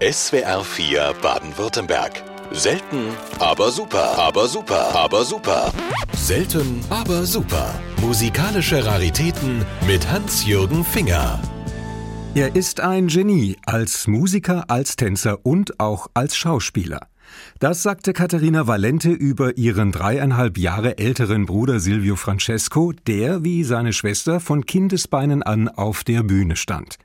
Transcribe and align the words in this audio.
SWR 0.00 0.62
4 0.62 1.12
Baden-Württemberg. 1.20 2.22
Selten, 2.52 3.08
aber 3.40 3.72
super, 3.72 4.16
aber 4.16 4.46
super, 4.46 4.94
aber 4.94 5.24
super. 5.24 5.72
Selten, 6.14 6.80
aber 6.88 7.24
super. 7.24 7.74
Musikalische 8.00 8.86
Raritäten 8.86 9.64
mit 9.88 10.08
Hans-Jürgen 10.08 10.84
Finger. 10.84 11.42
Er 12.36 12.54
ist 12.54 12.78
ein 12.78 13.08
Genie 13.08 13.56
als 13.66 14.06
Musiker, 14.06 14.66
als 14.70 14.94
Tänzer 14.94 15.44
und 15.44 15.80
auch 15.80 16.06
als 16.14 16.36
Schauspieler. 16.36 17.00
Das 17.58 17.82
sagte 17.82 18.12
Katharina 18.12 18.68
Valente 18.68 19.10
über 19.10 19.58
ihren 19.58 19.90
dreieinhalb 19.90 20.58
Jahre 20.58 20.98
älteren 20.98 21.44
Bruder 21.44 21.80
Silvio 21.80 22.14
Francesco, 22.14 22.92
der, 23.08 23.42
wie 23.42 23.64
seine 23.64 23.92
Schwester, 23.92 24.38
von 24.38 24.64
Kindesbeinen 24.64 25.42
an 25.42 25.68
auf 25.68 26.04
der 26.04 26.22
Bühne 26.22 26.54
stand. 26.54 26.98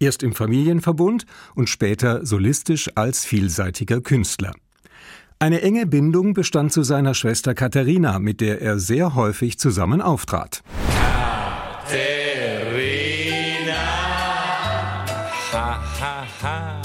Erst 0.00 0.22
im 0.22 0.34
Familienverbund 0.34 1.26
und 1.54 1.68
später 1.68 2.24
solistisch 2.24 2.90
als 2.94 3.24
vielseitiger 3.24 4.00
Künstler. 4.00 4.52
Eine 5.38 5.62
enge 5.62 5.86
Bindung 5.86 6.34
bestand 6.34 6.72
zu 6.72 6.82
seiner 6.82 7.14
Schwester 7.14 7.54
Katharina, 7.54 8.18
mit 8.18 8.40
der 8.40 8.60
er 8.60 8.78
sehr 8.78 9.14
häufig 9.14 9.58
zusammen 9.58 10.02
auftrat. 10.02 10.62
Katharina, 11.86 13.72
ha, 15.52 15.80
ha, 16.00 16.26
ha. 16.42 16.82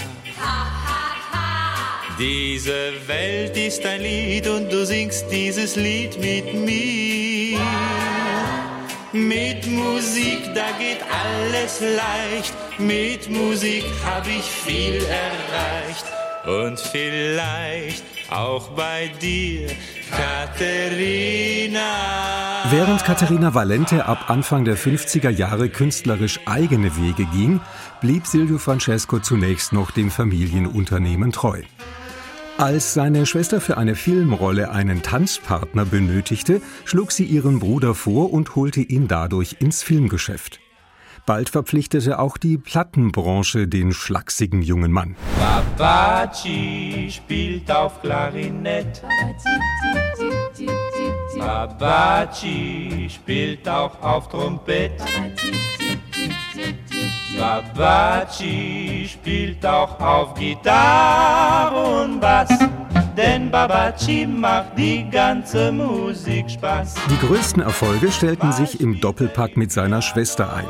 Diese 2.20 2.94
Welt 3.08 3.58
ist 3.58 3.84
ein 3.86 4.02
Lied 4.02 4.48
und 4.48 4.72
du 4.72 4.86
singst 4.86 5.26
dieses 5.32 5.76
Lied 5.76 6.20
mit 6.20 6.54
mir. 6.54 7.58
Mit 9.16 9.68
Musik, 9.68 10.56
da 10.56 10.72
geht 10.80 10.98
alles 11.04 11.80
leicht. 11.82 12.52
Mit 12.80 13.30
Musik 13.30 13.86
hab 14.04 14.28
ich 14.28 14.42
viel 14.42 14.96
erreicht. 15.06 16.06
Und 16.48 16.80
vielleicht 16.80 18.04
auch 18.32 18.70
bei 18.70 19.12
dir, 19.22 19.68
Katharina. 20.10 21.82
Während 22.72 23.04
Katharina 23.04 23.54
Valente 23.54 24.08
ab 24.08 24.32
Anfang 24.32 24.66
der 24.66 24.78
50er 24.78 25.30
Jahre 25.30 25.70
künstlerisch 25.70 26.40
eigene 26.48 26.98
Wege 26.98 27.26
ging, 27.26 27.62
blieb 28.02 28.26
Silvio 28.26 28.58
Francesco 28.58 29.20
zunächst 29.20 29.74
noch 29.74 29.92
dem 29.92 30.10
Familienunternehmen 30.10 31.32
treu. 31.32 31.62
Als 32.58 32.94
seine 32.94 33.26
Schwester 33.26 33.60
für 33.60 33.78
eine 33.78 33.96
Filmrolle 33.96 34.70
einen 34.70 35.02
Tanzpartner 35.02 35.86
benötigte, 35.86 36.62
schlug 36.86 37.12
sie 37.12 37.26
ihren 37.26 37.60
Bruder 37.60 37.96
vor 37.96 38.32
und 38.32 38.56
holte 38.56 38.82
ihn 38.82 39.08
dadurch 39.08 39.58
ins 39.60 39.82
Filmgeschäft. 39.82 40.60
Bald 41.26 41.50
verpflichtete 41.50 42.20
auch 42.20 42.38
die 42.38 42.58
Plattenbranche 42.58 43.68
den 43.68 43.92
schlachsigen 43.92 44.62
jungen 44.62 44.92
Mann. 44.92 45.16
Babaci 45.78 47.10
spielt 47.10 47.72
auf 47.72 48.02
Klarinett. 48.02 49.02
Babaci 51.40 53.10
spielt 53.10 53.68
auch 53.68 54.00
auf 54.02 54.30
Trompet. 54.30 54.92
Babaci 57.38 59.10
spielt 59.12 59.66
auch 59.66 60.00
auf 60.00 60.34
Gitarre 60.36 62.04
und 62.04 62.20
Bass. 62.20 62.50
Denn 63.18 63.52
Babaci 63.52 64.26
macht 64.26 64.78
die 64.78 65.08
ganze 65.10 65.72
Musik 65.72 66.50
Spaß. 66.50 66.96
Die 67.10 67.28
größten 67.28 67.62
Erfolge 67.62 68.12
stellten 68.12 68.52
sich 68.52 68.82
im 68.82 69.00
Doppelpack 69.00 69.56
mit 69.58 69.72
seiner 69.72 70.02
Schwester 70.02 70.54
ein. 70.54 70.66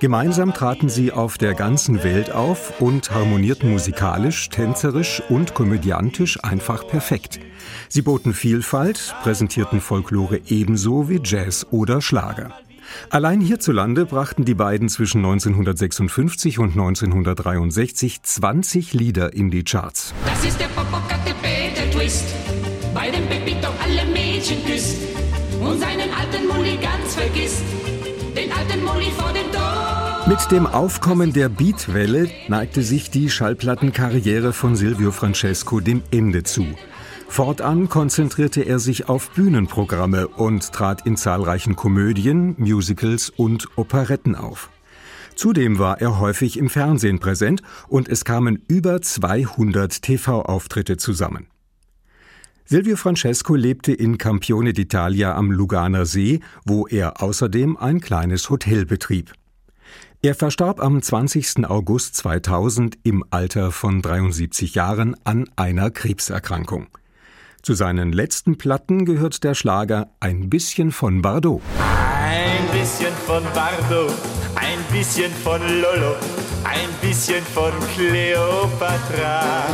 Gemeinsam 0.00 0.52
traten 0.52 0.88
sie 0.88 1.12
auf 1.12 1.38
der 1.38 1.54
ganzen 1.54 2.02
Welt 2.02 2.30
auf 2.32 2.80
und 2.80 3.10
harmonierten 3.10 3.70
musikalisch, 3.70 4.48
tänzerisch 4.50 5.22
und 5.28 5.54
komödiantisch 5.54 6.42
einfach 6.42 6.86
perfekt. 6.86 7.40
Sie 7.88 8.02
boten 8.02 8.34
Vielfalt, 8.34 9.14
präsentierten 9.22 9.80
Folklore 9.80 10.40
ebenso 10.48 11.08
wie 11.08 11.20
Jazz 11.24 11.66
oder 11.70 12.02
Schlager. 12.02 12.50
Allein 13.10 13.40
hierzulande 13.40 14.06
brachten 14.06 14.44
die 14.44 14.54
beiden 14.54 14.88
zwischen 14.88 15.18
1956 15.18 16.58
und 16.58 16.70
1963 16.70 18.22
20 18.22 18.92
Lieder 18.94 19.32
in 19.32 19.50
die 19.50 19.64
Charts. 19.64 20.14
Das 20.24 20.44
ist 20.44 20.58
der 20.60 20.68
Popocatépetl, 20.68 21.74
der 21.76 21.90
Twist, 21.90 22.34
bei 22.94 23.10
dem 23.10 23.26
Pepito 23.26 23.68
alle 23.82 24.04
Mädchen 24.12 24.64
küsst 24.64 24.98
und 25.60 25.78
seinen 25.78 26.10
alten 26.12 26.46
Mulli 26.48 26.76
ganz 26.76 27.14
vergisst, 27.14 27.62
den 28.36 28.52
alten 28.52 28.84
Mulli 28.84 29.10
vor 29.16 29.32
dem 29.32 29.50
Tor. 29.52 29.73
Mit 30.26 30.50
dem 30.50 30.66
Aufkommen 30.66 31.34
der 31.34 31.50
Beatwelle 31.50 32.30
neigte 32.48 32.82
sich 32.82 33.10
die 33.10 33.28
Schallplattenkarriere 33.28 34.54
von 34.54 34.74
Silvio 34.74 35.12
Francesco 35.12 35.80
dem 35.80 36.02
Ende 36.10 36.42
zu. 36.42 36.64
Fortan 37.28 37.90
konzentrierte 37.90 38.62
er 38.62 38.78
sich 38.78 39.10
auf 39.10 39.32
Bühnenprogramme 39.32 40.28
und 40.28 40.72
trat 40.72 41.06
in 41.06 41.18
zahlreichen 41.18 41.76
Komödien, 41.76 42.54
Musicals 42.56 43.28
und 43.28 43.68
Operetten 43.76 44.34
auf. 44.34 44.70
Zudem 45.34 45.78
war 45.78 46.00
er 46.00 46.18
häufig 46.18 46.58
im 46.58 46.70
Fernsehen 46.70 47.18
präsent 47.18 47.60
und 47.88 48.08
es 48.08 48.24
kamen 48.24 48.62
über 48.66 49.02
200 49.02 50.00
TV-Auftritte 50.00 50.96
zusammen. 50.96 51.48
Silvio 52.64 52.96
Francesco 52.96 53.56
lebte 53.56 53.92
in 53.92 54.16
Campione 54.16 54.70
d'Italia 54.70 55.32
am 55.34 55.50
Luganer 55.50 56.06
See, 56.06 56.40
wo 56.64 56.86
er 56.86 57.22
außerdem 57.22 57.76
ein 57.76 58.00
kleines 58.00 58.48
Hotel 58.48 58.86
betrieb. 58.86 59.34
Er 60.24 60.34
verstarb 60.34 60.80
am 60.80 61.02
20. 61.02 61.66
August 61.68 62.16
2000 62.16 62.96
im 63.02 63.26
Alter 63.28 63.70
von 63.70 64.00
73 64.00 64.74
Jahren 64.74 65.16
an 65.24 65.50
einer 65.54 65.90
Krebserkrankung. 65.90 66.86
Zu 67.60 67.74
seinen 67.74 68.10
letzten 68.10 68.56
Platten 68.56 69.04
gehört 69.04 69.44
der 69.44 69.54
Schlager 69.54 70.08
Ein 70.20 70.48
bisschen 70.48 70.92
von 70.92 71.20
Bardot. 71.20 71.60
Ein 71.78 72.80
bisschen 72.80 73.12
von 73.26 73.42
Bardo, 73.52 74.06
ein 74.54 74.78
bisschen 74.90 75.30
von 75.30 75.60
Lolo, 75.60 76.16
ein 76.64 76.88
bisschen 77.06 77.44
von 77.44 77.72
Cleopatra, 77.94 79.66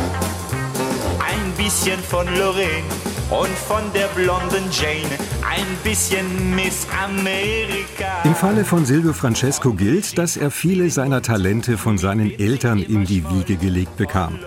ein 1.19 1.51
bisschen 1.55 1.99
von 2.01 2.27
Lorraine 2.37 3.10
und 3.31 3.47
von 3.47 3.81
der 3.93 4.07
blonden 4.07 4.69
Jane, 4.71 5.17
ein 5.41 5.65
bisschen 5.83 6.53
Miss 6.53 6.85
Amerika. 7.01 8.23
Im 8.25 8.35
Falle 8.35 8.65
von 8.65 8.85
Silvio 8.85 9.13
Francesco 9.13 9.71
gilt, 9.71 10.17
dass 10.17 10.35
er 10.35 10.51
viele 10.51 10.89
seiner 10.89 11.21
Talente 11.21 11.77
von 11.77 11.97
seinen 11.97 12.29
Eltern 12.29 12.79
in 12.79 13.05
die 13.05 13.23
Wiege 13.29 13.55
gelegt 13.55 13.95
bekam. 13.95 14.37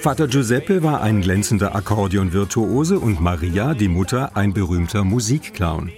Vater 0.00 0.26
Giuseppe 0.26 0.82
war 0.82 1.02
ein 1.02 1.20
glänzender 1.20 1.74
Akkordeonvirtuose 1.74 2.98
und 2.98 3.20
Maria, 3.20 3.74
die 3.74 3.88
Mutter, 3.88 4.34
ein 4.34 4.54
berühmter 4.54 5.04
Musikclown. 5.04 5.92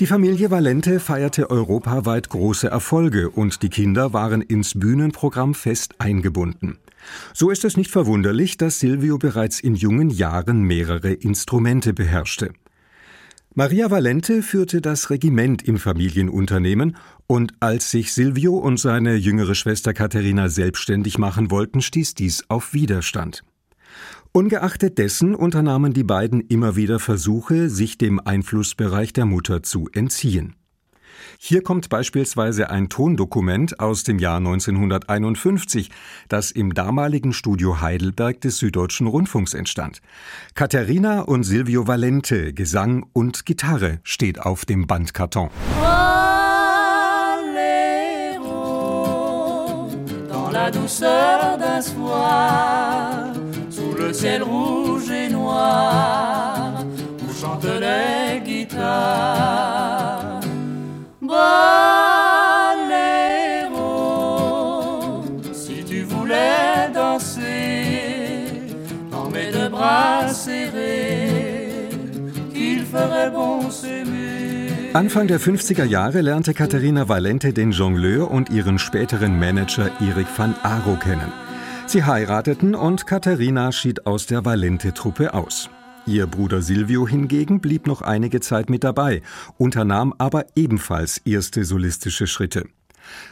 Die 0.00 0.06
Familie 0.06 0.50
Valente 0.50 1.00
feierte 1.00 1.48
europaweit 1.48 2.28
große 2.28 2.68
Erfolge 2.68 3.30
und 3.30 3.62
die 3.62 3.70
Kinder 3.70 4.12
waren 4.12 4.42
ins 4.42 4.78
Bühnenprogramm 4.78 5.54
fest 5.54 5.94
eingebunden. 5.98 6.78
So 7.32 7.50
ist 7.50 7.64
es 7.64 7.76
nicht 7.76 7.90
verwunderlich, 7.90 8.56
dass 8.56 8.80
Silvio 8.80 9.18
bereits 9.18 9.60
in 9.60 9.74
jungen 9.74 10.10
Jahren 10.10 10.62
mehrere 10.62 11.12
Instrumente 11.12 11.92
beherrschte. 11.92 12.52
Maria 13.56 13.88
Valente 13.90 14.42
führte 14.42 14.80
das 14.80 15.10
Regiment 15.10 15.62
im 15.62 15.78
Familienunternehmen 15.78 16.96
und 17.28 17.52
als 17.60 17.92
sich 17.92 18.12
Silvio 18.12 18.56
und 18.56 18.80
seine 18.80 19.14
jüngere 19.14 19.54
Schwester 19.54 19.94
Katharina 19.94 20.48
selbstständig 20.48 21.18
machen 21.18 21.52
wollten, 21.52 21.80
stieß 21.80 22.14
dies 22.14 22.44
auf 22.48 22.74
Widerstand. 22.74 23.44
Ungeachtet 24.32 24.98
dessen 24.98 25.36
unternahmen 25.36 25.92
die 25.92 26.02
beiden 26.02 26.40
immer 26.40 26.74
wieder 26.74 26.98
Versuche, 26.98 27.70
sich 27.70 27.96
dem 27.96 28.18
Einflussbereich 28.18 29.12
der 29.12 29.26
Mutter 29.26 29.62
zu 29.62 29.88
entziehen. 29.92 30.56
Hier 31.38 31.62
kommt 31.62 31.88
beispielsweise 31.88 32.70
ein 32.70 32.88
Tondokument 32.88 33.80
aus 33.80 34.02
dem 34.04 34.18
Jahr 34.18 34.38
1951, 34.38 35.90
das 36.28 36.50
im 36.50 36.74
damaligen 36.74 37.32
Studio 37.32 37.80
Heidelberg 37.80 38.40
des 38.40 38.58
Süddeutschen 38.58 39.06
Rundfunks 39.06 39.54
entstand. 39.54 40.00
Katharina 40.54 41.20
und 41.22 41.44
Silvio 41.44 41.86
Valente, 41.86 42.52
Gesang 42.52 43.06
und 43.12 43.46
Gitarre 43.46 44.00
steht 44.02 44.40
auf 44.40 44.64
dem 44.64 44.86
Bandkarton. 44.86 45.50
la 50.64 50.70
douceur 50.70 51.58
d'un 51.58 51.82
soir, 51.82 53.32
sous 53.68 53.92
le 53.98 54.12
ciel 54.12 54.42
rouge 54.42 54.83
Anfang 74.94 75.26
der 75.26 75.40
50er 75.40 75.82
Jahre 75.82 76.20
lernte 76.20 76.54
Katharina 76.54 77.08
Valente 77.08 77.52
den 77.52 77.72
Jongleur 77.72 78.30
und 78.30 78.50
ihren 78.50 78.78
späteren 78.78 79.40
Manager 79.40 79.90
Erik 80.00 80.28
van 80.36 80.54
Aro 80.62 80.94
kennen. 80.94 81.32
Sie 81.88 82.04
heirateten 82.04 82.76
und 82.76 83.04
Katharina 83.04 83.72
schied 83.72 84.06
aus 84.06 84.26
der 84.26 84.44
Valente-Truppe 84.44 85.34
aus. 85.34 85.68
Ihr 86.06 86.28
Bruder 86.28 86.62
Silvio 86.62 87.08
hingegen 87.08 87.60
blieb 87.60 87.88
noch 87.88 88.02
einige 88.02 88.38
Zeit 88.38 88.70
mit 88.70 88.84
dabei, 88.84 89.22
unternahm 89.58 90.14
aber 90.18 90.46
ebenfalls 90.54 91.18
erste 91.18 91.64
solistische 91.64 92.28
Schritte. 92.28 92.62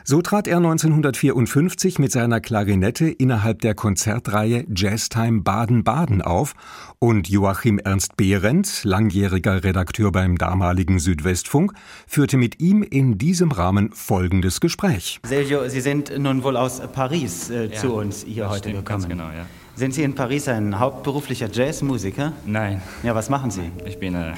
So 0.05 0.23
trat 0.23 0.47
er 0.47 0.59
1954 0.59 1.99
mit 1.99 2.13
seiner 2.13 2.41
Klarinette 2.41 3.09
innerhalb 3.09 3.61
der 3.61 3.75
Konzertreihe 3.75 4.65
Jazztime 4.75 5.43
Baden-Baden 5.43 6.23
auf 6.23 6.55
und 6.99 7.29
Joachim 7.29 7.79
Ernst 7.79 8.17
Behrendt, 8.17 8.85
langjähriger 8.85 9.65
Redakteur 9.65 10.13
beim 10.13 10.39
damaligen 10.39 10.99
Südwestfunk, 10.99 11.73
führte 12.07 12.37
mit 12.37 12.61
ihm 12.61 12.83
in 12.83 13.19
diesem 13.19 13.51
Rahmen 13.53 13.93
folgendes 13.93 14.61
Gespräch. 14.61 15.21
Sergio, 15.25 15.69
Sie 15.69 15.81
sind 15.81 16.17
nun 16.19 16.43
wohl 16.43 16.57
aus 16.57 16.81
Paris 16.93 17.51
äh, 17.51 17.67
ja, 17.67 17.73
zu 17.73 17.95
uns 17.95 18.25
hier 18.25 18.49
heute 18.49 18.71
stimmt, 18.71 18.77
gekommen. 18.85 19.01
Ganz 19.01 19.09
genau, 19.09 19.31
ja. 19.31 19.47
Sind 19.75 19.95
Sie 19.95 20.03
in 20.03 20.15
Paris 20.15 20.49
ein 20.49 20.79
hauptberuflicher 20.79 21.49
Jazzmusiker? 21.51 22.33
Nein. 22.45 22.83
Ja, 23.03 23.15
was 23.15 23.31
machen 23.31 23.51
Sie? 23.51 23.71
Ich 23.87 23.99
bin 23.99 24.15
äh, 24.15 24.33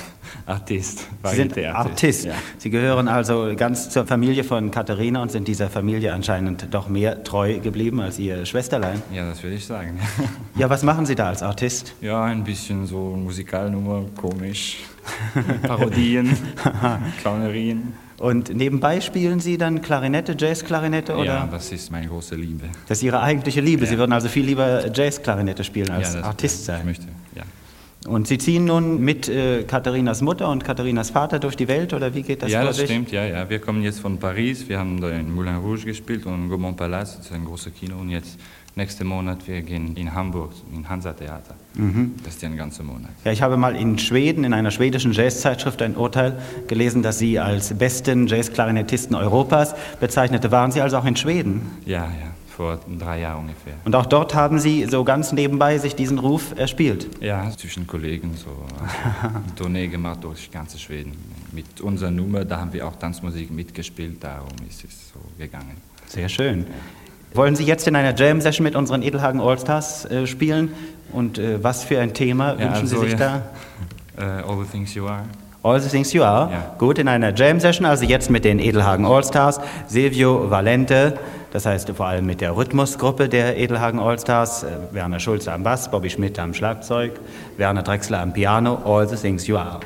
Artist. 0.47 1.09
Sie 1.25 1.35
sind 1.35 1.59
Artist. 1.59 2.27
Ja. 2.27 2.35
Sie 2.57 2.71
gehören 2.71 3.09
also 3.09 3.53
ganz 3.57 3.91
zur 3.91 4.07
Familie 4.07 4.45
von 4.45 4.71
Katharina 4.71 5.23
und 5.23 5.33
sind 5.33 5.49
dieser 5.49 5.69
Familie 5.69 6.13
anscheinend 6.13 6.73
doch 6.73 6.89
mehr 6.89 7.25
treu 7.25 7.59
geblieben 7.59 8.01
als 8.01 8.21
Ihr 8.21 8.47
Schwesterlein. 8.47 9.03
Ja, 9.13 9.29
das 9.29 9.43
würde 9.43 9.57
ich 9.57 9.67
sagen. 9.67 9.99
ja, 10.57 10.71
was 10.71 10.85
machen 10.85 11.05
Sie 11.05 11.17
da 11.17 11.29
als 11.31 11.43
Artist? 11.43 11.95
Ja, 12.01 12.23
ein 12.25 12.45
bisschen 12.45 12.87
so 12.87 13.17
Musikalnummer, 13.17 14.05
komisch, 14.17 14.85
Parodien, 15.63 16.37
Clownerien. 17.21 17.95
Und 18.19 18.55
nebenbei 18.55 19.01
spielen 19.01 19.41
Sie 19.41 19.59
dann 19.59 19.83
Klarinette, 19.83 20.37
Jazzklarinette 20.39 21.15
oder? 21.15 21.25
Ja, 21.25 21.49
das 21.51 21.73
ist 21.73 21.91
meine 21.91 22.07
große 22.07 22.37
Liebe. 22.37 22.69
Das 22.87 22.99
ist 22.99 23.03
Ihre 23.03 23.21
eigentliche 23.21 23.61
Liebe. 23.61 23.85
Ja. 23.85 23.91
Sie 23.91 23.99
würden 23.99 24.13
also 24.13 24.29
viel 24.29 24.45
lieber 24.47 24.91
Jazzklarinette 24.95 25.65
spielen 25.65 25.91
als 25.91 26.15
ja, 26.15 26.23
Artist 26.23 26.65
sein. 26.65 26.81
Ich 26.81 26.85
möchte, 26.87 27.07
ja. 27.35 27.43
Und 28.07 28.29
Sie 28.29 28.39
ziehen 28.39 28.67
nun 28.67 29.01
mit 29.01 29.29
äh, 29.29 29.65
Katharinas 29.65 30.21
Mutter 30.21 30.51
und 30.51 30.63
Katharinas 30.63 31.11
Vater 31.11 31.39
durch 31.39 31.57
die 31.57 31.69
Welt 31.69 31.93
oder 31.95 32.15
wie 32.15 32.23
geht 32.23 32.43
das 32.43 32.53
Ja, 32.53 32.63
das 32.63 32.77
sich? 32.77 32.85
stimmt, 32.85 33.11
ja, 33.13 33.25
ja. 33.25 33.49
Wir 33.49 33.59
kommen 33.59 33.83
jetzt 33.83 34.01
von 34.01 34.19
Paris, 34.19 34.69
wir 34.69 34.79
haben 34.79 35.01
da 35.01 35.11
in 35.11 35.35
Moulin 35.35 35.57
Rouge 35.57 35.87
gespielt 35.87 36.27
und 36.27 36.51
Gaumont 36.51 36.77
Palace, 36.77 37.17
das 37.17 37.27
ist 37.27 37.33
ein 37.33 37.47
großes 37.47 37.73
Kino 37.75 37.97
und 37.97 38.11
jetzt 38.11 38.39
nächsten 38.77 39.07
Monat 39.07 39.47
wir 39.47 39.63
gehen 39.63 39.97
in 39.97 40.15
Hamburg, 40.15 40.53
in 40.75 40.89
Hansa 40.89 41.13
Theater. 41.13 41.55
Mhm. 41.75 42.15
Das 42.25 42.35
ist 42.35 42.43
ja 42.43 42.49
ein 42.49 42.57
ganzer 42.57 42.83
Monat. 42.83 43.11
Ja, 43.25 43.33
ich 43.33 43.43
habe 43.43 43.57
mal 43.57 43.77
in 43.77 43.99
Schweden, 43.99 44.45
in 44.45 44.53
einer 44.53 44.71
schwedischen 44.71 45.13
Jazzzeitschrift, 45.13 45.81
ein 45.83 45.97
Urteil 45.97 46.39
gelesen, 46.67 47.03
dass 47.03 47.19
Sie 47.19 47.39
als 47.39 47.75
besten 47.75 48.27
Jazzklarinettisten 48.27 49.15
Europas 49.15 49.75
bezeichnete. 50.01 50.51
Waren 50.51 50.73
Sie 50.73 50.81
also 50.81 50.99
auch 50.99 51.05
in 51.05 51.17
Schweden? 51.17 51.63
Ja, 51.85 52.05
ja 52.05 52.35
vor 52.55 52.79
drei 52.99 53.21
Jahren 53.21 53.41
ungefähr. 53.41 53.75
Und 53.85 53.97
auch 53.97 54.07
dort 54.07 54.35
haben 54.35 54.61
Sie 54.61 54.87
so 54.87 55.03
ganz 55.03 55.33
nebenbei 55.33 55.79
sich 55.79 55.97
diesen 55.97 56.19
Ruf 56.19 56.57
erspielt? 56.57 57.09
Ja, 57.21 57.51
zwischen 57.51 57.87
Kollegen 57.87 58.37
so 58.37 58.51
also 58.51 59.41
Tournee 59.57 59.89
gemacht 59.89 60.23
durch 60.23 60.51
ganz 60.51 60.79
Schweden. 60.81 61.13
Mit 61.53 61.81
unserer 61.81 62.11
Nummer, 62.11 62.45
da 62.45 62.61
haben 62.61 62.73
wir 62.73 62.87
auch 62.87 62.97
Tanzmusik 62.97 63.51
mitgespielt, 63.51 64.23
darum 64.23 64.53
ist 64.69 64.85
es 64.85 65.11
so 65.13 65.21
gegangen. 65.37 65.77
Sehr 66.07 66.29
schön. 66.29 66.67
Wollen 67.35 67.57
Sie 67.57 67.65
jetzt 67.65 67.89
in 67.89 67.97
einer 67.97 68.15
Jam-Session 68.15 68.63
mit 68.63 68.77
unseren 68.77 69.03
Edelhagen 69.03 69.41
Allstars 69.41 70.05
äh, 70.05 70.25
spielen? 70.29 70.73
Und 71.13 71.37
äh, 71.37 71.63
was 71.63 71.83
für 71.83 71.99
ein 71.99 72.15
Thema 72.15 72.53
wünschen 72.53 72.69
also, 72.69 73.01
Sie 73.01 73.11
sich 73.11 73.19
ja. 73.19 73.43
da? 74.17 74.45
Uh, 74.47 74.49
all 74.53 74.65
the 74.65 74.71
Things 74.71 74.95
You 74.95 75.09
Are. 75.09 75.25
All 75.65 75.81
the 75.81 75.89
Things 75.89 76.13
You 76.13 76.23
Are. 76.23 76.53
Ja. 76.53 76.75
Gut, 76.79 77.01
in 77.01 77.09
einer 77.09 77.35
Jam-Session, 77.35 77.87
also 77.87 78.05
jetzt 78.05 78.31
mit 78.31 78.45
den 78.45 78.61
Edelhagen 78.61 79.05
Allstars, 79.05 79.61
Silvio 79.89 80.49
Valente, 80.49 81.19
das 81.53 81.67
heißt 81.67 81.91
vor 81.91 82.07
allem 82.07 82.25
mit 82.25 82.41
der 82.41 82.57
Rhythmusgruppe 82.57 83.29
der 83.29 83.57
Edelhagen 83.57 83.99
Allstars, 83.99 84.63
äh, 84.63 84.69
Werner 84.93 85.19
Schulze 85.19 85.53
am 85.53 85.65
Bass, 85.65 85.91
Bobby 85.91 86.11
Schmidt 86.11 86.39
am 86.39 86.55
Schlagzeug, 86.55 87.19
Werner 87.57 87.83
Drexler 87.83 88.21
am 88.21 88.33
Piano, 88.33 88.79
All 88.85 89.09
the 89.09 89.17
Things 89.17 89.49
You 89.49 89.57
Are. 89.57 89.81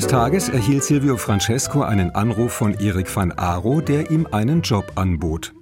Eines 0.00 0.12
Tages 0.12 0.48
erhielt 0.48 0.82
Silvio 0.82 1.18
Francesco 1.18 1.82
einen 1.82 2.10
Anruf 2.12 2.54
von 2.54 2.72
Erik 2.72 3.14
van 3.14 3.32
Aro, 3.32 3.82
der 3.82 4.10
ihm 4.10 4.26
einen 4.32 4.62
Job 4.62 4.92
anbot. 4.94 5.52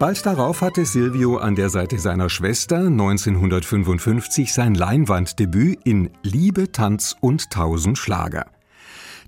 Bald 0.00 0.26
darauf 0.26 0.62
hatte 0.62 0.84
Silvio 0.84 1.36
an 1.36 1.54
der 1.54 1.70
Seite 1.70 2.00
seiner 2.00 2.28
Schwester 2.28 2.78
1955 2.78 4.52
sein 4.52 4.74
Leinwanddebüt 4.74 5.78
in 5.84 6.10
Liebe, 6.24 6.72
Tanz 6.72 7.14
und 7.20 7.50
Tausend 7.50 7.98
Schlager. 7.98 8.46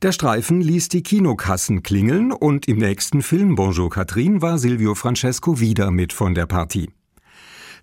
Der 0.03 0.11
Streifen 0.11 0.61
ließ 0.61 0.89
die 0.89 1.05
Kinokassen 1.05 1.85
klingeln 1.85 2.33
und 2.33 2.67
im 2.67 2.79
nächsten 2.79 3.23
Film 3.23 3.55
Bonjour 3.55 3.89
Catherine 3.89 4.43
war 4.43 4.59
Silvio 4.59 4.97
Francesco 4.97 5.61
wieder 5.61 5.93
mit 5.93 6.13
von 6.13 6.35
der 6.35 6.47
Partie. 6.47 6.91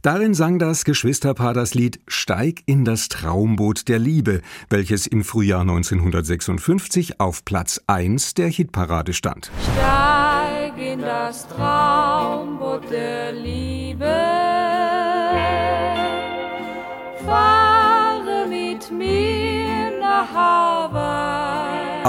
Darin 0.01 0.33
sang 0.33 0.59
das 0.59 0.85
Geschwisterpaar 0.85 1.53
das 1.53 1.73
Lied 1.73 1.99
Steig 2.07 2.61
in 2.65 2.85
das 2.85 3.09
Traumboot 3.09 3.87
der 3.87 3.99
Liebe, 3.99 4.41
welches 4.69 5.07
im 5.07 5.23
Frühjahr 5.23 5.61
1956 5.61 7.19
auf 7.19 7.43
Platz 7.45 7.81
1 7.87 8.35
der 8.35 8.47
Hitparade 8.47 9.13
stand. 9.13 9.51
Steig 9.73 10.77
in 10.77 11.01
das 11.01 11.47
Traumboot 11.47 12.76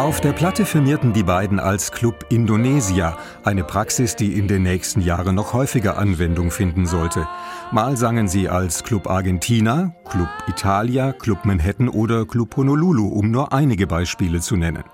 Auf 0.09 0.23
der 0.23 0.33
Platte 0.33 0.65
firmierten 0.65 1.13
die 1.13 1.23
beiden 1.23 1.61
als 1.61 1.93
Club 1.93 2.25
Indonesia, 2.31 3.19
eine 3.45 3.63
Praxis, 3.63 4.17
die 4.17 4.39
in 4.39 4.49
den 4.49 4.63
nächsten 4.63 5.03
Jahren 5.03 5.35
noch 5.35 5.53
häufiger 5.53 5.99
Anwendung 5.99 6.51
finden 6.51 6.87
sollte. 6.87 7.29
Mal 7.73 7.99
sangen 7.99 8.27
sie 8.27 8.49
als 8.49 8.85
Club 8.85 9.07
Argentina, 9.07 9.93
Club 10.09 10.31
Italia, 10.47 11.13
Club 11.13 11.45
Manhattan 11.45 11.91
oder 11.91 12.25
Club 12.25 12.57
Honolulu, 12.57 13.07
um 13.07 13.31
nur 13.31 13.53
einige 13.53 13.87
Beispiele 13.87 14.41
zu 14.41 14.57
nennen. 14.57 14.85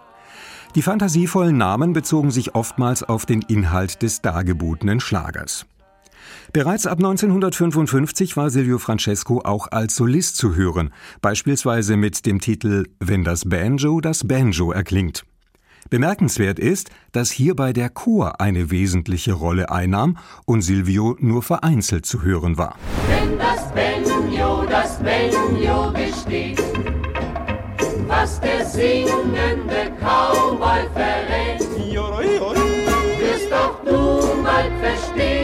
Die 0.75 0.83
fantasievollen 0.83 1.57
Namen 1.57 1.93
bezogen 1.93 2.33
sich 2.33 2.57
oftmals 2.57 3.05
auf 3.05 3.25
den 3.25 3.43
Inhalt 3.43 4.03
des 4.03 4.21
dargebotenen 4.21 4.99
Schlagers. 4.99 5.65
Bereits 6.53 6.87
ab 6.87 6.99
1955 6.99 8.37
war 8.37 8.51
Silvio 8.51 8.79
Francesco 8.79 9.41
auch 9.45 9.69
als 9.71 9.97
Solist 9.97 10.37
zu 10.37 10.55
hören, 10.55 10.91
beispielsweise 11.21 11.97
mit 11.97 12.27
dem 12.27 12.41
Titel 12.41 12.85
Wenn 13.01 13.25
das 13.25 13.49
Banjo 13.49 14.01
das 14.01 14.27
Banjo 14.27 14.73
erklingt. 14.73 15.25
Bemerkenswert 15.91 16.59
ist, 16.59 16.91
dass 17.13 17.31
hierbei 17.31 17.73
der 17.73 17.91
Chor 17.91 18.41
eine 18.41 18.71
wesentliche 18.71 19.35
Rolle 19.35 19.71
einnahm 19.71 20.17
und 20.47 20.63
Silvio 20.63 21.17
nur 21.21 21.43
vereinzelt 21.43 22.07
zu 22.07 22.23
hören 22.23 22.57
war. 22.57 22.77
Wenn 23.09 23.39
das 23.39 23.73
Banjo 23.73 24.65
das 24.69 24.99
Banjo 25.03 25.93
besteht, 25.93 26.61
was 28.09 28.41
der 28.41 28.65
singende 28.65 29.93
Cowboy 30.01 30.89
verrät, 30.95 31.61
wirst 33.21 33.51
doch 33.51 33.85
du 33.85 34.43
mal 34.43 34.71
verstehen, 34.81 35.44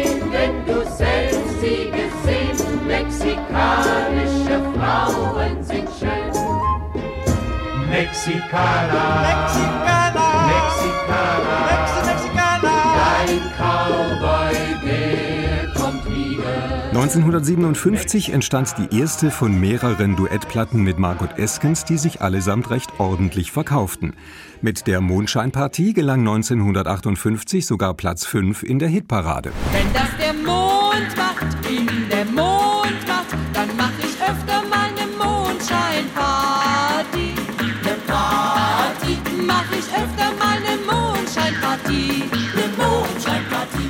Mexikaner, 8.20 9.22
Mexikaner, 9.22 10.30
Mexikaner, 10.52 11.60
Mexikaner, 12.04 12.80
dein 13.00 13.40
Cowboy, 13.56 14.54
der 14.84 15.72
kommt 15.72 16.04
wieder. 16.04 16.90
1957 16.90 18.34
entstand 18.34 18.74
die 18.76 18.98
erste 18.98 19.30
von 19.30 19.58
mehreren 19.58 20.16
Duettplatten 20.16 20.82
mit 20.82 20.98
Margot 20.98 21.38
Eskens, 21.38 21.86
die 21.86 21.96
sich 21.96 22.20
allesamt 22.20 22.68
recht 22.68 22.90
ordentlich 22.98 23.52
verkauften. 23.52 24.12
Mit 24.60 24.86
der 24.86 25.00
Mondscheinpartie 25.00 25.94
gelang 25.94 26.20
1958 26.20 27.64
sogar 27.64 27.94
Platz 27.94 28.26
5 28.26 28.64
in 28.64 28.78
der 28.78 28.88
Hitparade. 28.88 29.50
Wenn 29.72 29.90
das 29.94 30.10
der 30.18 30.34
Mond 30.34 31.16
macht, 31.16 31.70
in 31.70 31.86
der 32.10 32.26
Mond 32.26 32.59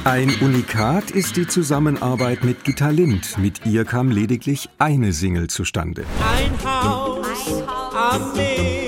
Ein 0.05 0.35
Unikat 0.41 1.11
ist 1.11 1.37
die 1.37 1.47
Zusammenarbeit 1.47 2.43
mit 2.43 2.65
Gitta 2.65 2.89
Lind. 2.89 3.37
Mit 3.37 3.67
ihr 3.67 3.85
kam 3.85 4.11
lediglich 4.11 4.71
eine 4.79 5.13
Single 5.13 5.49
zustande. 5.49 6.07
Ein 6.39 6.53
Haus, 6.65 7.63
am 7.95 8.33
Meer, 8.33 8.80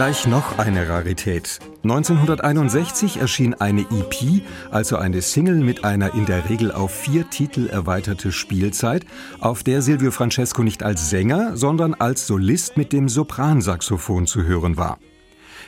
Gleich 0.00 0.26
noch 0.26 0.58
eine 0.58 0.88
Rarität. 0.88 1.58
1961 1.82 3.18
erschien 3.18 3.52
eine 3.52 3.82
EP, 3.82 4.40
also 4.70 4.96
eine 4.96 5.20
Single 5.20 5.56
mit 5.56 5.84
einer 5.84 6.14
in 6.14 6.24
der 6.24 6.48
Regel 6.48 6.72
auf 6.72 6.90
vier 6.90 7.28
Titel 7.28 7.66
erweiterte 7.66 8.32
Spielzeit, 8.32 9.04
auf 9.40 9.62
der 9.62 9.82
Silvio 9.82 10.10
Francesco 10.10 10.62
nicht 10.62 10.82
als 10.82 11.10
Sänger, 11.10 11.54
sondern 11.54 11.92
als 11.92 12.26
Solist 12.26 12.78
mit 12.78 12.94
dem 12.94 13.10
Sopransaxophon 13.10 14.26
zu 14.26 14.42
hören 14.44 14.78
war. 14.78 14.96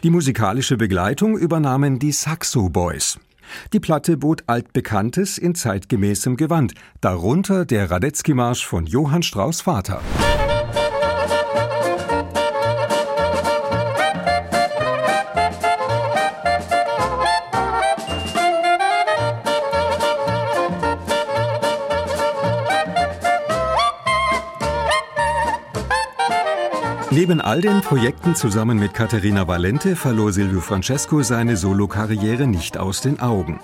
Die 0.02 0.08
musikalische 0.08 0.78
Begleitung 0.78 1.36
übernahmen 1.36 1.98
die 1.98 2.12
Saxo 2.12 2.70
Boys. 2.70 3.18
Die 3.74 3.80
Platte 3.80 4.16
bot 4.16 4.44
altbekanntes 4.46 5.36
in 5.36 5.54
zeitgemäßem 5.54 6.38
Gewand, 6.38 6.72
darunter 7.02 7.66
der 7.66 7.90
Radetzky-Marsch 7.90 8.64
von 8.64 8.86
Johann 8.86 9.22
Strauss 9.22 9.60
Vater. 9.60 10.00
Neben 27.22 27.40
all 27.40 27.60
den 27.60 27.82
Projekten 27.82 28.34
zusammen 28.34 28.80
mit 28.80 28.94
Caterina 28.94 29.46
Valente 29.46 29.94
verlor 29.94 30.32
Silvio 30.32 30.60
Francesco 30.60 31.22
seine 31.22 31.56
Solokarriere 31.56 32.48
nicht 32.48 32.76
aus 32.76 33.00
den 33.00 33.20
Augen. 33.20 33.60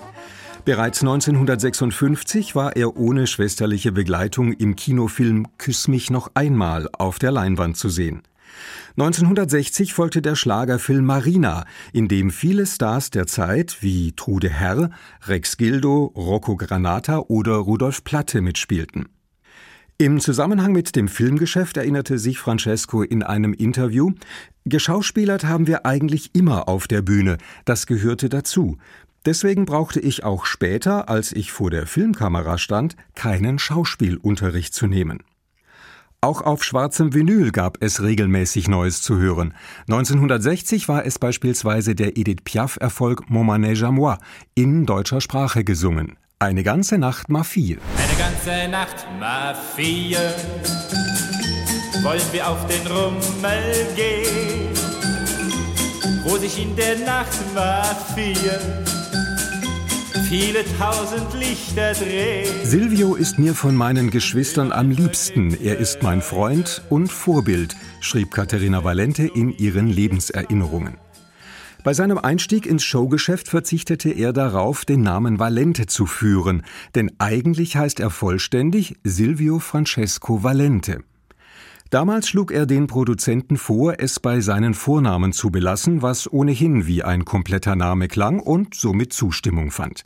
Bereits 0.63 1.01
1956 1.01 2.55
war 2.55 2.77
er 2.77 2.95
ohne 2.95 3.27
schwesterliche 3.27 3.91
Begleitung 3.91 4.53
im 4.53 4.77
Kinofilm 4.77 5.45
Küss 5.57 5.89
mich 5.89 6.09
noch 6.09 6.31
einmal 6.35 6.87
auf 6.97 7.19
der 7.19 7.33
Leinwand 7.33 7.75
zu 7.75 7.89
sehen. 7.89 8.21
1960 8.91 9.93
folgte 9.93 10.21
der 10.21 10.37
Schlagerfilm 10.37 11.03
Marina, 11.03 11.65
in 11.91 12.07
dem 12.07 12.31
viele 12.31 12.65
Stars 12.65 13.09
der 13.09 13.27
Zeit 13.27 13.79
wie 13.81 14.13
Trude 14.13 14.49
Herr, 14.49 14.89
Rex 15.27 15.57
Gildo, 15.57 16.13
Rocco 16.15 16.55
Granata 16.55 17.17
oder 17.27 17.55
Rudolf 17.55 18.05
Platte 18.05 18.39
mitspielten. 18.39 19.09
Im 20.01 20.21
Zusammenhang 20.21 20.71
mit 20.71 20.95
dem 20.95 21.09
Filmgeschäft 21.09 21.75
erinnerte 21.75 22.19
sich 22.19 22.39
Francesco 22.39 23.03
in 23.03 23.21
einem 23.21 23.53
Interview, 23.53 24.13
Geschauspielert 24.63 25.43
haben 25.43 25.67
wir 25.67 25.85
eigentlich 25.85 26.33
immer 26.33 26.69
auf 26.69 26.87
der 26.87 27.01
Bühne, 27.01 27.37
das 27.65 27.85
gehörte 27.85 28.29
dazu. 28.29 28.77
Deswegen 29.25 29.65
brauchte 29.65 29.99
ich 29.99 30.23
auch 30.23 30.45
später, 30.45 31.09
als 31.09 31.33
ich 31.33 31.51
vor 31.51 31.69
der 31.69 31.85
Filmkamera 31.85 32.57
stand, 32.57 32.95
keinen 33.13 33.59
Schauspielunterricht 33.59 34.73
zu 34.73 34.87
nehmen. 34.87 35.21
Auch 36.21 36.43
auf 36.43 36.63
schwarzem 36.63 37.13
Vinyl 37.13 37.51
gab 37.51 37.83
es 37.83 38.01
regelmäßig 38.01 38.69
Neues 38.69 39.01
zu 39.01 39.17
hören. 39.17 39.53
1960 39.89 40.87
war 40.87 41.05
es 41.05 41.19
beispielsweise 41.19 41.93
der 41.93 42.15
Edith 42.15 42.45
Piaf-Erfolg 42.45 43.29
Mon 43.29 43.45
Manège 43.45 43.83
à 43.83 43.91
moi 43.91 44.17
in 44.55 44.85
deutscher 44.85 45.19
Sprache 45.19 45.65
gesungen. 45.65 46.15
Eine 46.41 46.63
ganze 46.63 46.97
Nacht 46.97 47.27
mal 47.27 47.43
vier. 47.43 47.79
Eine 47.97 48.17
ganze 48.17 48.71
Nacht 48.71 49.05
mal 49.19 49.53
vier 49.75 50.19
wollen 52.01 52.21
wir 52.31 52.47
auf 52.47 52.65
den 52.67 52.87
Rummel 52.87 53.87
gehen, 53.93 54.69
wo 56.23 56.37
sich 56.37 56.63
in 56.63 56.77
der 56.77 56.97
Nacht 56.99 57.53
mal 57.53 57.93
vier 58.15 58.57
viele 60.29 60.63
tausend 60.77 61.33
Lichter 61.33 61.91
drehen. 61.93 62.45
Silvio 62.63 63.15
ist 63.15 63.37
mir 63.37 63.53
von 63.53 63.75
meinen 63.75 64.09
Geschwistern 64.09 64.71
am 64.71 64.91
liebsten. 64.91 65.53
Er 65.61 65.77
ist 65.77 66.03
mein 66.03 66.21
Freund 66.21 66.83
und 66.89 67.11
Vorbild, 67.11 67.75
schrieb 67.99 68.31
Katharina 68.31 68.85
Valente 68.85 69.23
in 69.27 69.49
ihren 69.57 69.87
Lebenserinnerungen. 69.87 70.95
Bei 71.81 71.93
seinem 71.93 72.17
Einstieg 72.17 72.65
ins 72.65 72.83
Showgeschäft 72.83 73.47
verzichtete 73.47 74.09
er 74.09 74.33
darauf, 74.33 74.83
den 74.83 75.01
Namen 75.01 75.39
Valente 75.39 75.85
zu 75.85 76.05
führen, 76.05 76.63
denn 76.93 77.11
eigentlich 77.19 77.77
heißt 77.77 78.01
er 78.01 78.09
vollständig 78.09 78.97
Silvio 79.05 79.59
Francesco 79.59 80.43
Valente. 80.43 80.99
Damals 81.89 82.27
schlug 82.27 82.51
er 82.51 82.65
den 82.65 82.87
Produzenten 82.87 83.57
vor, 83.57 83.95
es 83.97 84.19
bei 84.19 84.41
seinen 84.41 84.73
Vornamen 84.73 85.31
zu 85.31 85.51
belassen, 85.51 86.01
was 86.01 86.31
ohnehin 86.31 86.85
wie 86.85 87.01
ein 87.01 87.23
kompletter 87.23 87.77
Name 87.77 88.09
klang 88.09 88.39
und 88.39 88.75
somit 88.75 89.13
Zustimmung 89.13 89.71
fand. 89.71 90.03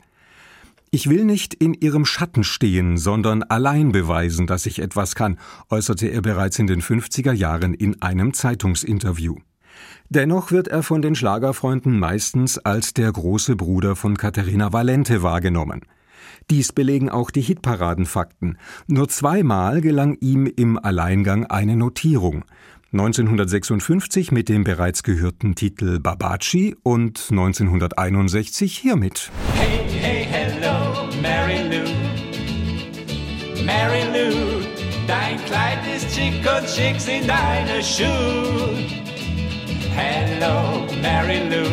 Ich 0.92 1.10
will 1.10 1.24
nicht 1.24 1.54
in 1.54 1.74
ihrem 1.74 2.06
Schatten 2.06 2.44
stehen, 2.44 2.98
sondern 2.98 3.42
allein 3.42 3.90
beweisen, 3.90 4.46
dass 4.46 4.64
ich 4.64 4.78
etwas 4.78 5.16
kann, 5.16 5.38
äußerte 5.68 6.06
er 6.06 6.22
bereits 6.22 6.60
in 6.60 6.68
den 6.68 6.80
50er 6.80 7.32
Jahren 7.32 7.74
in 7.74 8.00
einem 8.00 8.32
Zeitungsinterview. 8.32 9.34
Dennoch 10.08 10.50
wird 10.50 10.68
er 10.68 10.82
von 10.82 11.02
den 11.02 11.14
Schlagerfreunden 11.14 11.98
meistens 11.98 12.58
als 12.58 12.94
der 12.94 13.10
große 13.10 13.56
Bruder 13.56 13.96
von 13.96 14.16
Katharina 14.16 14.72
Valente 14.72 15.22
wahrgenommen. 15.22 15.82
Dies 16.50 16.72
belegen 16.72 17.08
auch 17.08 17.30
die 17.30 17.40
Hitparadenfakten. 17.40 18.58
Nur 18.86 19.08
zweimal 19.08 19.80
gelang 19.80 20.16
ihm 20.20 20.46
im 20.46 20.78
Alleingang 20.78 21.46
eine 21.46 21.76
Notierung. 21.76 22.44
1956 22.92 24.30
mit 24.30 24.48
dem 24.48 24.62
bereits 24.62 25.02
gehörten 25.02 25.56
Titel 25.56 25.98
Babaci 25.98 26.76
und 26.82 27.26
1961 27.30 28.78
hiermit. 28.78 29.32
Hey, 29.54 29.84
hey, 29.90 30.26
hello, 30.30 31.08
Mary 31.20 31.58
Lou. 31.70 31.90
Mary 33.64 34.02
Lou, 34.12 34.60
dein 35.08 35.44
Kleid 35.46 35.78
ist 35.96 36.14
schick 36.14 36.46
und 36.46 36.68
schick 36.68 37.00
sind 37.00 37.28
deine 37.28 37.82
Schuhe. 37.82 39.03
Hello, 39.96 40.86
Mary 41.00 41.38
Lou. 41.48 41.64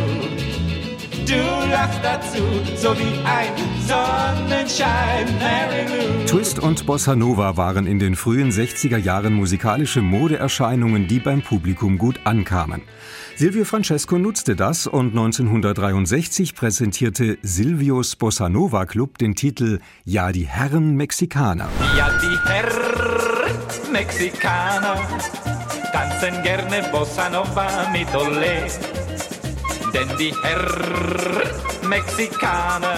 Du 1.25 1.69
lachst 1.71 1.99
dazu, 2.03 2.43
so 2.75 2.95
wie 2.97 3.17
ein 3.25 3.53
Sonnenschein, 3.87 5.25
Mary 5.39 5.87
Lou. 5.87 6.25
Twist 6.27 6.59
und 6.59 6.85
Bossa 6.85 7.15
Nova 7.15 7.57
waren 7.57 7.87
in 7.87 7.97
den 7.97 8.15
frühen 8.15 8.51
60er 8.51 8.97
Jahren 8.97 9.33
musikalische 9.33 10.01
Modeerscheinungen, 10.01 11.07
die 11.07 11.19
beim 11.19 11.41
Publikum 11.41 11.97
gut 11.97 12.19
ankamen. 12.23 12.83
Silvio 13.35 13.65
Francesco 13.65 14.19
nutzte 14.19 14.55
das 14.55 14.85
und 14.85 15.09
1963 15.09 16.53
präsentierte 16.53 17.39
Silvios 17.41 18.15
Bossa 18.15 18.49
Nova 18.49 18.85
Club 18.85 19.17
den 19.17 19.33
Titel 19.33 19.79
Ja, 20.05 20.31
die 20.31 20.47
Herren 20.47 20.95
Mexikaner. 20.95 21.69
Ja, 21.97 22.09
die 22.21 22.49
Herren 22.49 23.91
Mexikaner 23.91 24.97
tanzen 26.21 26.43
gerne 26.43 26.83
Bossa 26.91 27.29
Nova 27.29 27.89
mit 27.91 28.07
Ole. 28.15 28.67
Denn 29.93 30.07
die 30.17 30.33
Herren 30.43 31.89
Mexikaner. 31.89 32.97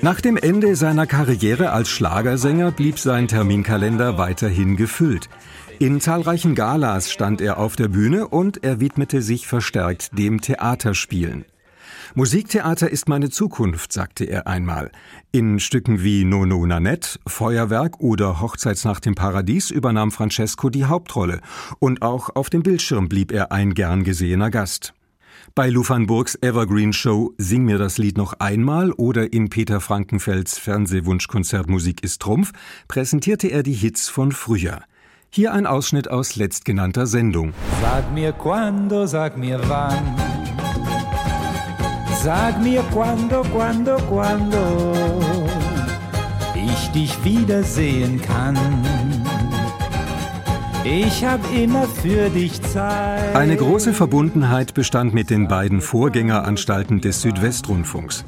Nach 0.00 0.20
dem 0.20 0.36
Ende 0.38 0.76
seiner 0.76 1.06
Karriere 1.06 1.72
als 1.72 1.90
Schlagersänger 1.90 2.70
blieb 2.70 2.98
sein 2.98 3.28
Terminkalender 3.28 4.16
weiterhin 4.16 4.76
gefüllt. 4.76 5.28
In 5.78 6.00
zahlreichen 6.00 6.54
Galas 6.54 7.12
stand 7.12 7.42
er 7.42 7.58
auf 7.58 7.76
der 7.76 7.88
Bühne 7.88 8.28
und 8.28 8.64
er 8.64 8.80
widmete 8.80 9.20
sich 9.20 9.46
verstärkt 9.46 10.16
dem 10.16 10.40
Theaterspielen. 10.40 11.44
Musiktheater 12.14 12.90
ist 12.90 13.08
meine 13.08 13.30
Zukunft, 13.30 13.90
sagte 13.90 14.24
er 14.24 14.46
einmal. 14.46 14.90
In 15.30 15.58
Stücken 15.58 16.02
wie 16.02 16.24
Nono 16.26 16.66
Nanette, 16.66 17.18
Feuerwerk 17.26 18.00
oder 18.00 18.38
Hochzeitsnacht 18.42 19.06
im 19.06 19.14
Paradies 19.14 19.70
übernahm 19.70 20.10
Francesco 20.10 20.68
die 20.68 20.84
Hauptrolle 20.84 21.40
und 21.78 22.02
auch 22.02 22.28
auf 22.36 22.50
dem 22.50 22.62
Bildschirm 22.62 23.08
blieb 23.08 23.32
er 23.32 23.50
ein 23.50 23.72
gern 23.72 24.04
gesehener 24.04 24.50
Gast. 24.50 24.92
Bei 25.54 25.70
Lou 25.70 25.88
van 25.88 26.06
Burgs 26.06 26.36
Evergreen 26.42 26.92
Show 26.92 27.32
Sing 27.38 27.64
mir 27.64 27.78
das 27.78 27.96
Lied 27.96 28.18
noch 28.18 28.34
einmal 28.40 28.92
oder 28.92 29.32
in 29.32 29.48
Peter 29.48 29.80
Frankenfelds 29.80 30.58
Fernsehwunschkonzert 30.58 31.70
Musik 31.70 32.04
ist 32.04 32.20
Trumpf 32.20 32.52
präsentierte 32.88 33.48
er 33.48 33.62
die 33.62 33.72
Hits 33.72 34.10
von 34.10 34.32
früher. 34.32 34.82
Hier 35.30 35.54
ein 35.54 35.66
Ausschnitt 35.66 36.10
aus 36.10 36.36
letztgenannter 36.36 37.06
Sendung. 37.06 37.54
Sag 37.80 38.12
mir 38.12 38.32
quando, 38.32 39.06
sag 39.06 39.38
mir 39.38 39.58
wann. 39.66 40.41
Sag 42.22 42.62
mir 42.62 42.84
quando, 42.92 43.42
quando, 43.52 43.96
quando 44.08 44.92
ich 46.54 46.88
dich 46.92 47.24
wiedersehen 47.24 48.22
kann. 48.22 48.56
Ich 50.84 51.24
hab 51.24 51.40
immer 51.52 51.88
für 51.88 52.30
dich 52.30 52.62
Zeit. 52.62 53.34
Eine 53.34 53.56
große 53.56 53.92
Verbundenheit 53.92 54.72
bestand 54.72 55.14
mit 55.14 55.30
den 55.30 55.48
beiden 55.48 55.80
Vorgängeranstalten 55.80 57.00
des 57.00 57.22
Südwestrundfunks. 57.22 58.24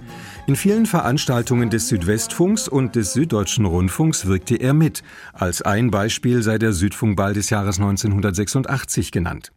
In 0.48 0.56
vielen 0.56 0.86
Veranstaltungen 0.86 1.70
des 1.70 1.86
Südwestfunks 1.86 2.66
und 2.66 2.96
des 2.96 3.12
Süddeutschen 3.12 3.64
Rundfunks 3.64 4.26
wirkte 4.26 4.56
er 4.56 4.74
mit. 4.74 5.04
Als 5.32 5.62
ein 5.62 5.92
Beispiel 5.92 6.42
sei 6.42 6.58
der 6.58 6.72
Südfunkball 6.72 7.32
des 7.32 7.48
Jahres 7.50 7.78
1986 7.78 9.12
genannt. 9.12 9.52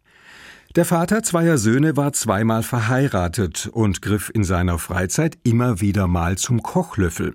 Der 0.77 0.85
Vater 0.85 1.23
zweier 1.23 1.57
Söhne 1.57 1.97
war 1.97 2.13
zweimal 2.13 2.61
verheiratet 2.61 3.67
und 3.73 4.03
griff 4.03 4.29
in 4.31 4.43
seiner 4.43 4.77
Freizeit 4.77 5.35
immer 5.41 5.81
wieder 5.81 6.05
mal 6.05 6.37
zum 6.37 6.61
Kochlöffel. 6.61 7.33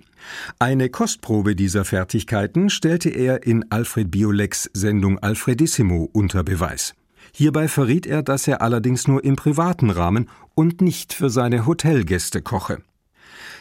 Eine 0.61 0.91
Kostprobe 0.91 1.57
dieser 1.57 1.85
Fertigkeiten 1.85 2.71
stellte 2.71 3.11
er 3.11 3.45
in 3.45 3.65
Alfred 3.73 4.13
Biolecks 4.13 4.71
Sendung 4.75 5.19
Alfredissimo 5.19 6.09
unter 6.13 6.45
Beweis. 6.45 6.95
Hierbei 7.33 7.67
verriet 7.67 8.07
er, 8.07 8.23
dass 8.23 8.47
er 8.47 8.63
allerdings 8.63 9.09
nur 9.09 9.25
im 9.25 9.35
privaten 9.35 9.91
Rahmen 9.91 10.29
und 10.55 10.81
nicht 10.81 11.13
für 11.13 11.29
seine 11.29 11.67
Hotelgäste 11.67 12.43
koche. 12.43 12.79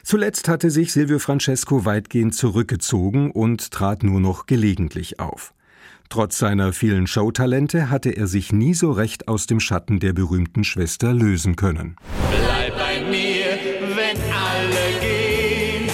Zuletzt 0.03 0.47
hatte 0.47 0.69
sich 0.69 0.93
Silvio 0.93 1.17
Francesco 1.17 1.85
weitgehend 1.85 2.35
zurückgezogen 2.35 3.31
und 3.31 3.71
trat 3.71 4.03
nur 4.03 4.19
noch 4.19 4.45
gelegentlich 4.45 5.19
auf. 5.19 5.55
Trotz 6.11 6.39
seiner 6.39 6.73
vielen 6.73 7.07
Showtalente 7.07 7.89
hatte 7.89 8.09
er 8.09 8.27
sich 8.27 8.51
nie 8.51 8.73
so 8.73 8.91
recht 8.91 9.29
aus 9.29 9.47
dem 9.47 9.61
Schatten 9.61 10.01
der 10.01 10.11
berühmten 10.11 10.65
Schwester 10.65 11.13
lösen 11.13 11.55
können. 11.55 11.95
Bleib 12.29 12.77
bei 12.77 12.99
mir, 13.09 13.45
wenn 13.95 14.17
alle 14.29 14.99
gehen. 14.99 15.87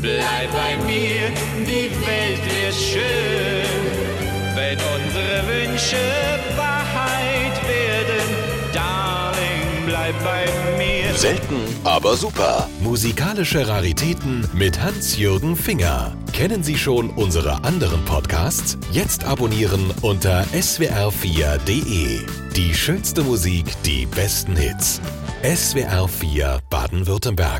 Bleib 0.00 0.50
bei 0.50 0.82
mir, 0.86 1.28
die 1.60 1.90
Welt 2.06 2.40
wird 2.42 2.74
schön. 2.74 3.68
Wenn 4.56 4.78
unsere 4.96 5.46
Wünsche 5.46 5.96
Wahrheit 6.56 7.60
werden, 7.68 8.24
Darling, 8.72 9.84
bleib 9.84 10.24
bei 10.24 10.46
mir. 10.78 11.12
Selten, 11.14 11.60
aber 11.84 12.16
super. 12.16 12.66
Musikalische 12.80 13.68
Raritäten 13.68 14.48
mit 14.54 14.80
Hans-Jürgen 14.80 15.54
Finger. 15.54 16.16
Kennen 16.38 16.62
Sie 16.62 16.78
schon 16.78 17.10
unsere 17.10 17.64
anderen 17.64 18.04
Podcasts? 18.04 18.78
Jetzt 18.92 19.24
abonnieren 19.24 19.90
unter 20.02 20.44
swr4.de. 20.52 22.20
Die 22.54 22.74
schönste 22.74 23.24
Musik, 23.24 23.66
die 23.84 24.06
besten 24.06 24.54
Hits. 24.54 25.00
SWR4 25.42 26.60
Baden-Württemberg. 26.70 27.50